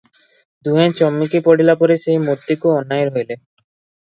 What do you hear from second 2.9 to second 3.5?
ରହିଲେ।